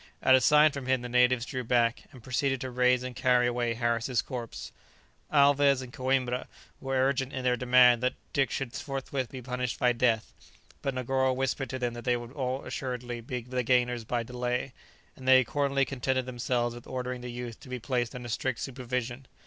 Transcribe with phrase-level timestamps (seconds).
[0.23, 3.45] At a sign from him the natives drew back, and proceeded to raise and carry
[3.45, 4.71] away Harris's corpse.
[5.31, 6.47] Alvez and Coïmbra
[6.79, 10.33] were urgent in their demand that Dick should forthwith be punished by death,
[10.81, 12.35] but Negoro whispered to them that they would
[12.65, 14.73] assuredly be the gainers by delay,
[15.15, 19.27] and they accordingly contented themselves with ordering the youth to be placed under strict supervision.